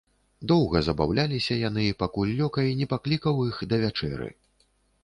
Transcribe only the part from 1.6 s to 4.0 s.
яны, пакуль лёкай не паклікаў іх да